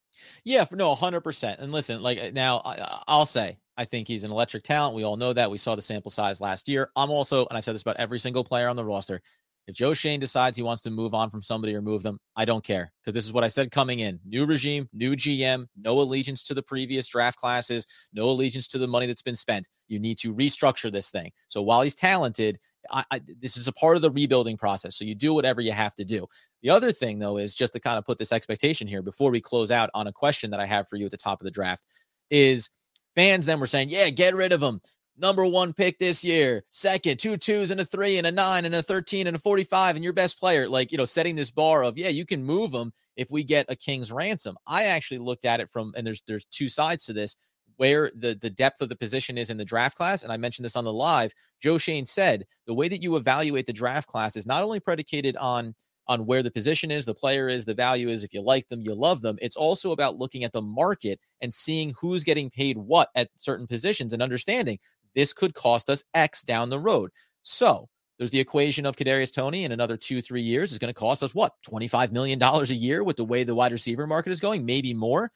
[0.44, 1.60] Yeah, no, hundred percent.
[1.62, 4.96] And listen, like uh, now, I, I'll say I think he's an electric talent.
[4.96, 5.50] We all know that.
[5.50, 6.92] We saw the sample size last year.
[6.96, 9.22] I'm also, and I've said this about every single player on the roster.
[9.66, 12.44] If Joe Schoen decides he wants to move on from somebody or move them, I
[12.44, 16.00] don't care because this is what I said coming in new regime, new GM, no
[16.00, 19.68] allegiance to the previous draft classes, no allegiance to the money that's been spent.
[19.88, 21.32] You need to restructure this thing.
[21.48, 22.60] So while he's talented,
[22.92, 24.98] I, I, this is a part of the rebuilding process.
[24.98, 26.28] So you do whatever you have to do.
[26.62, 29.40] The other thing, though, is just to kind of put this expectation here before we
[29.40, 31.52] close out on a question that I have for you at the top of the
[31.52, 31.84] draft
[32.30, 32.70] is
[33.16, 34.82] fans then were saying, yeah, get rid of him
[35.18, 38.76] number one pick this year, second, two twos and a three and a nine and
[38.76, 41.84] a 13 and a 45, and your best player, like, you know, setting this bar
[41.84, 44.58] of, yeah, you can move them if we get a king's ransom.
[44.66, 47.36] I actually looked at it from, and there's there's two sides to this,
[47.78, 50.24] where the the depth of the position is in the draft class.
[50.24, 51.34] And I mentioned this on the live.
[51.62, 55.38] Joe Schoen said the way that you evaluate the draft class is not only predicated
[55.38, 55.76] on
[56.08, 58.26] on where the position is, the player is, the value is.
[58.26, 59.38] If you like them, you love them.
[59.42, 63.68] It's also about looking at the market and seeing who's getting paid what at certain
[63.68, 64.80] positions and understanding
[65.16, 67.12] this could cost us X down the road.
[67.42, 71.00] So there's the equation of Kadarius Toney in another two, three years is going to
[71.00, 74.40] cost us what, $25 million a year with the way the wide receiver market is
[74.40, 75.32] going, maybe more.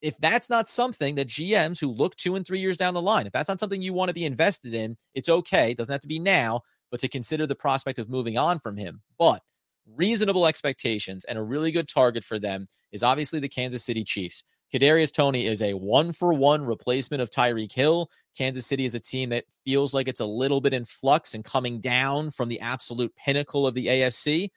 [0.00, 3.26] If that's not something that GMs who look two and three years down the line,
[3.26, 5.70] if that's not something you want to be invested in, it's okay.
[5.70, 8.76] It doesn't have to be now, but to consider the prospect of moving on from
[8.76, 9.02] him.
[9.18, 9.42] But
[9.86, 14.42] reasonable expectations and a really good target for them is obviously the Kansas City Chiefs.
[14.72, 18.10] Kadarius Toney is a one for one replacement of Tyreek Hill.
[18.36, 21.44] Kansas City is a team that feels like it's a little bit in flux and
[21.44, 24.48] coming down from the absolute pinnacle of the AFC.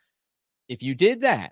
[0.70, 1.52] If you did that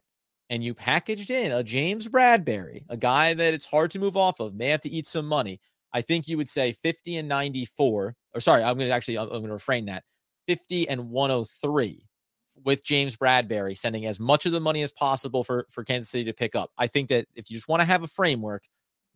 [0.49, 4.39] and you packaged in a James Bradberry, a guy that it's hard to move off
[4.39, 5.59] of, may have to eat some money,
[5.91, 8.15] I think you would say 50 and 94.
[8.33, 10.05] Or sorry, I'm going to actually I'm going to refrain that
[10.47, 12.07] 50 and 103
[12.63, 16.25] with James Bradberry, sending as much of the money as possible for for Kansas City
[16.25, 16.71] to pick up.
[16.77, 18.63] I think that if you just want to have a framework,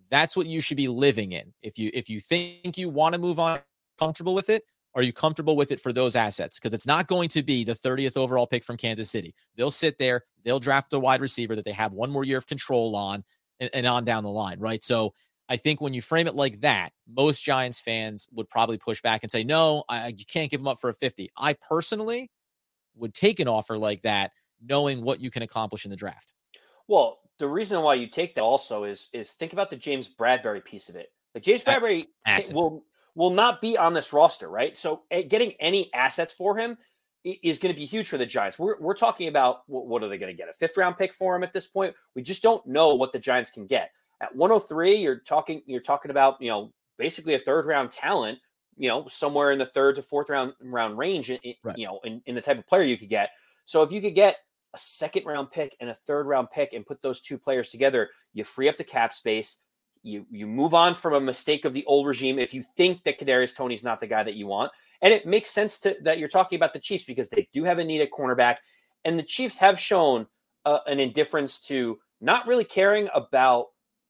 [0.10, 1.54] that's what you should be living in.
[1.62, 3.60] If you if you think you want to move on,
[3.98, 4.64] comfortable with it,
[4.96, 6.58] are you comfortable with it for those assets?
[6.58, 9.36] Because it's not going to be the 30th overall pick from Kansas City.
[9.56, 12.48] They'll sit there, they'll draft a wide receiver that they have one more year of
[12.48, 13.24] control on
[13.60, 14.84] and, and on down the line, right?
[14.84, 15.14] So
[15.50, 19.24] I think when you frame it like that, most Giants fans would probably push back
[19.24, 21.30] and say, no, I, you can't give them up for a 50.
[21.38, 22.32] I personally
[22.98, 24.32] would take an offer like that,
[24.62, 26.34] knowing what you can accomplish in the draft.
[26.88, 30.64] Well, the reason why you take that also is is think about the James Bradberry
[30.64, 31.12] piece of it.
[31.36, 32.08] Like James Bradberry
[32.54, 32.84] will
[33.16, 34.78] will not be on this roster, right?
[34.78, 36.78] So eh, getting any assets for him
[37.24, 38.58] is going to be huge for the Giants.
[38.58, 40.50] We're, we're talking about what are they going to get?
[40.50, 41.96] A fifth round pick for him at this point?
[42.16, 43.92] We just don't know what the Giants can get.
[44.22, 48.40] At 103, you're talking you're talking about, you know, basically a third round talent
[48.78, 51.78] you know, somewhere in the third to fourth round round range, in, right.
[51.78, 53.32] you know, in, in the type of player you could get.
[53.66, 54.38] So if you could get
[54.74, 58.10] a second round pick and a third round pick and put those two players together,
[58.34, 59.58] you free up the cap space.
[60.04, 63.20] You you move on from a mistake of the old regime if you think that
[63.20, 64.72] Kadarius Toney's not the guy that you want.
[65.02, 67.80] And it makes sense to that you're talking about the Chiefs because they do have
[67.80, 68.58] a need at cornerback,
[69.04, 70.28] and the Chiefs have shown
[70.66, 73.68] uh, an indifference to not really caring about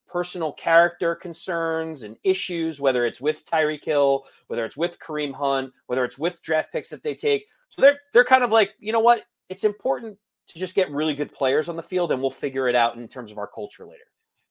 [0.08, 5.74] personal character concerns and issues, whether it's with Tyreek Hill, whether it's with Kareem Hunt,
[5.88, 7.46] whether it's with draft picks that they take.
[7.70, 9.24] So they're they're kind of like, you know what?
[9.50, 10.18] It's important
[10.48, 13.08] to just get really good players on the field, and we'll figure it out in
[13.08, 14.06] terms of our culture later.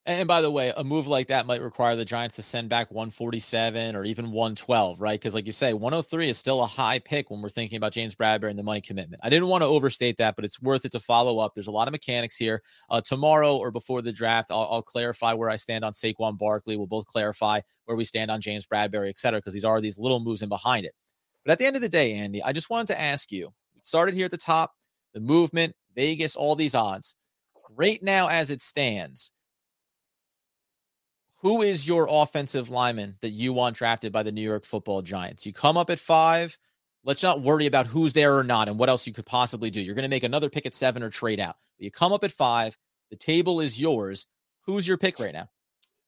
[0.07, 2.92] And by the way, a move like that might require the Giants to send back
[2.92, 5.19] 147 or even 112, right?
[5.19, 8.14] Because, like you say, 103 is still a high pick when we're thinking about James
[8.14, 9.21] Bradberry and the money commitment.
[9.25, 11.55] I didn't want to overstate that, but it's worth it to follow up.
[11.55, 12.62] There's a lot of mechanics here.
[12.88, 16.77] Uh, tomorrow or before the draft, I'll, I'll, clarify where I stand on Saquon Barkley.
[16.77, 19.99] We'll both clarify where we stand on James Bradberry, et cetera, because these are these
[19.99, 20.95] little moves in behind it.
[21.45, 23.53] But at the end of the day, Andy, I just wanted to ask you.
[23.83, 24.75] Started here at the top,
[25.14, 27.16] the movement, Vegas, all these odds.
[27.77, 29.33] Right now, as it stands
[31.42, 35.44] who is your offensive lineman that you want drafted by the New York football Giants?
[35.44, 36.57] You come up at five.
[37.05, 39.81] Let's not worry about who's there or not and what else you could possibly do.
[39.81, 41.57] You're going to make another pick at seven or trade out.
[41.79, 42.77] But you come up at five.
[43.11, 44.27] The table is yours.
[44.62, 45.49] Who's your pick right now?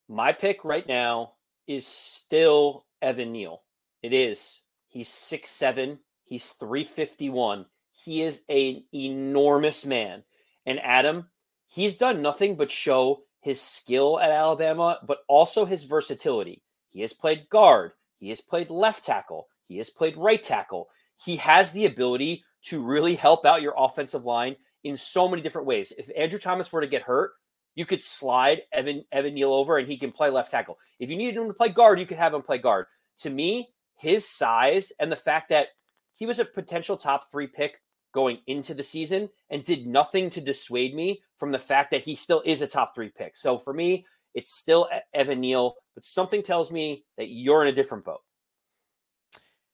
[0.09, 1.33] My pick right now
[1.67, 3.61] is still Evan Neal.
[4.01, 4.59] It is.
[4.87, 5.99] He's six seven.
[6.23, 7.65] He's 351.
[7.91, 10.23] He is an enormous man.
[10.65, 11.27] And Adam,
[11.67, 16.63] he's done nothing but show his skill at Alabama, but also his versatility.
[16.89, 20.89] He has played guard, he has played left tackle, he has played right tackle.
[21.23, 25.67] He has the ability to really help out your offensive line in so many different
[25.67, 25.93] ways.
[25.97, 27.33] If Andrew Thomas were to get hurt,
[27.75, 30.77] you could slide Evan Evan Neal over and he can play left tackle.
[30.99, 32.87] If you needed him to play guard, you could have him play guard.
[33.19, 35.67] To me, his size and the fact that
[36.13, 37.79] he was a potential top three pick
[38.13, 42.15] going into the season and did nothing to dissuade me from the fact that he
[42.15, 43.37] still is a top three pick.
[43.37, 47.75] So for me, it's still Evan Neal, but something tells me that you're in a
[47.75, 48.21] different boat.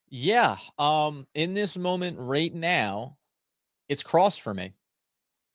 [0.10, 0.58] Yeah.
[0.78, 3.18] Um, in this moment right now,
[3.90, 4.74] it's cross for me.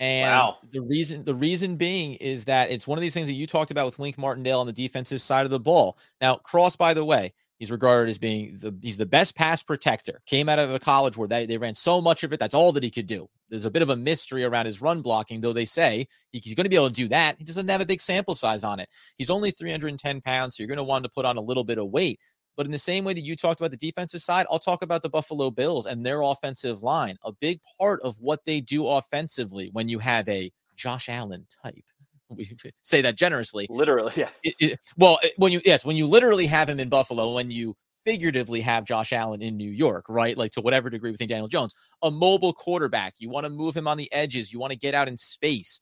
[0.01, 0.57] And wow.
[0.73, 3.71] the reason the reason being is that it's one of these things that you talked
[3.71, 5.99] about with Wink Martindale on the defensive side of the ball.
[6.23, 10.19] Now, Cross, by the way, He's regarded as being the he's the best pass protector.
[10.25, 12.41] Came out of a college where they, they ran so much of it.
[12.41, 13.29] That's all that he could do.
[13.51, 16.65] There's a bit of a mystery around his run blocking, though they say he's going
[16.65, 17.37] to be able to do that.
[17.37, 18.89] He doesn't have a big sample size on it.
[19.17, 21.77] He's only 310 pounds, so you're going to want to put on a little bit
[21.77, 22.19] of weight.
[22.57, 25.03] But in the same way that you talked about the defensive side, I'll talk about
[25.03, 27.19] the Buffalo Bills and their offensive line.
[27.25, 31.85] A big part of what they do offensively when you have a Josh Allen type
[32.37, 33.67] we say that generously.
[33.69, 34.29] Literally, yeah.
[34.43, 37.77] It, it, well, when you yes, when you literally have him in Buffalo, when you
[38.05, 40.37] figuratively have Josh Allen in New York, right?
[40.37, 43.15] Like to whatever degree within Daniel Jones, a mobile quarterback.
[43.19, 44.53] You want to move him on the edges.
[44.53, 45.81] You want to get out in space.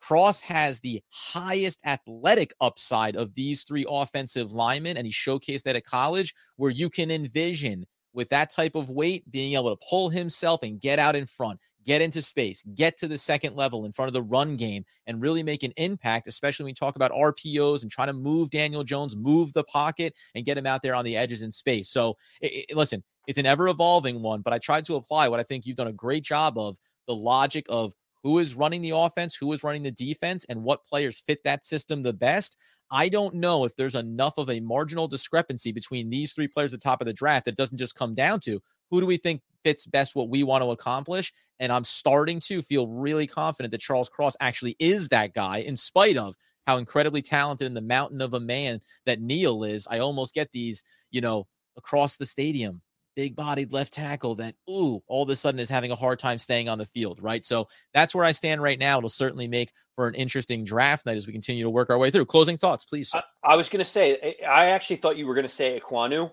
[0.00, 5.76] Cross has the highest athletic upside of these three offensive linemen, and he showcased that
[5.76, 10.08] at college, where you can envision with that type of weight being able to pull
[10.08, 13.92] himself and get out in front, get into space, get to the second level in
[13.92, 17.12] front of the run game, and really make an impact, especially when we talk about
[17.12, 20.94] RPOs and trying to move Daniel Jones, move the pocket, and get him out there
[20.94, 21.88] on the edges in space.
[21.88, 25.40] So, it, it, listen, it's an ever evolving one, but I tried to apply what
[25.40, 28.90] I think you've done a great job of the logic of who is running the
[28.90, 32.56] offense, who is running the defense, and what players fit that system the best.
[32.90, 36.80] I don't know if there's enough of a marginal discrepancy between these three players at
[36.80, 39.42] the top of the draft that doesn't just come down to who do we think
[39.66, 41.32] fits best what we want to accomplish.
[41.58, 45.76] And I'm starting to feel really confident that Charles Cross actually is that guy, in
[45.76, 46.36] spite of
[46.68, 49.88] how incredibly talented in the mountain of a man that Neal is.
[49.90, 52.80] I almost get these, you know, across the stadium,
[53.16, 56.38] big bodied left tackle that, ooh, all of a sudden is having a hard time
[56.38, 57.44] staying on the field, right?
[57.44, 58.98] So that's where I stand right now.
[58.98, 62.12] It'll certainly make for an interesting draft night as we continue to work our way
[62.12, 62.26] through.
[62.26, 63.10] Closing thoughts, please.
[63.12, 65.80] I, I, was going to say, eh, I actually thought you were going to say
[65.80, 66.30] Ekwonu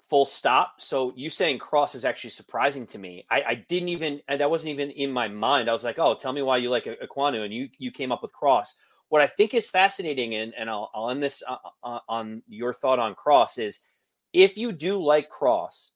[0.00, 0.74] full stop.
[0.80, 3.24] So you saying cross is actually surprising to me.
[3.30, 5.68] I, I didn't even that wasn't even in my mind.
[5.68, 8.22] I was like, oh, tell me why you like Ekwonu, and you you came up
[8.22, 8.74] with cross.
[9.08, 12.72] What I think is fascinating, and and I'll, I'll end this uh, uh, on your
[12.72, 13.80] thought on cross is
[14.32, 15.92] if you do like cross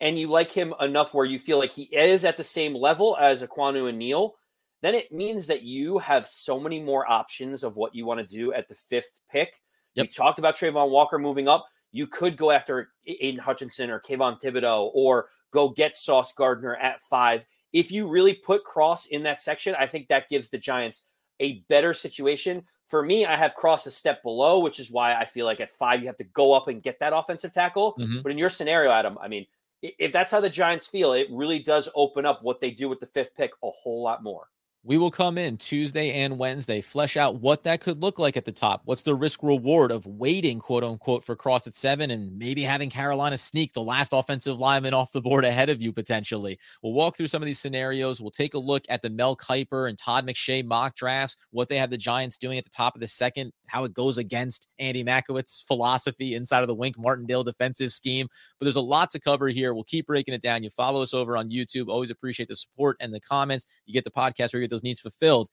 [0.00, 3.16] and you like him enough where you feel like he is at the same level
[3.20, 4.34] as Ekwonu and Neal,
[4.80, 8.36] then it means that you have so many more options of what you want to
[8.36, 9.60] do at the fifth pick.
[9.94, 10.04] Yep.
[10.04, 14.40] We talked about Travon Walker moving up you could go after Aidan Hutchinson or Kayvon
[14.40, 17.44] Thibodeaux or go get Sauce Gardner at five.
[17.72, 21.04] If you really put Cross in that section, I think that gives the Giants
[21.40, 22.64] a better situation.
[22.88, 25.70] For me, I have Cross a step below, which is why I feel like at
[25.70, 27.94] five, you have to go up and get that offensive tackle.
[27.98, 28.20] Mm-hmm.
[28.22, 29.46] But in your scenario, Adam, I mean,
[29.82, 33.00] if that's how the Giants feel, it really does open up what they do with
[33.00, 34.48] the fifth pick a whole lot more.
[34.84, 38.44] We will come in Tuesday and Wednesday, flesh out what that could look like at
[38.44, 38.82] the top.
[38.84, 42.90] What's the risk reward of waiting, quote unquote, for Cross at seven and maybe having
[42.90, 46.58] Carolina sneak the last offensive lineman off the board ahead of you potentially?
[46.82, 48.20] We'll walk through some of these scenarios.
[48.20, 51.76] We'll take a look at the Mel Kiper and Todd McShay mock drafts, what they
[51.76, 55.04] have the Giants doing at the top of the second, how it goes against Andy
[55.04, 58.26] Makowitz's philosophy inside of the Wink Martindale defensive scheme.
[58.58, 59.74] But there's a lot to cover here.
[59.74, 60.64] We'll keep breaking it down.
[60.64, 61.86] You follow us over on YouTube.
[61.86, 63.64] Always appreciate the support and the comments.
[63.86, 65.48] You get the podcast where you those needs fulfilled.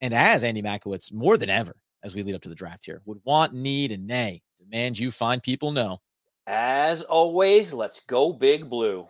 [0.00, 3.00] And as Andy Makowitz, more than ever, as we lead up to the draft here?
[3.04, 6.00] Would want, need, and nay demand you find people know.
[6.46, 9.06] As always, let's go big blue.